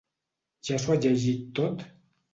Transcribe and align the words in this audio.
Ja 0.69 0.79
s'ho 0.85 0.95
ha 0.95 0.97
llegit 1.03 1.47
tot? 1.61 1.89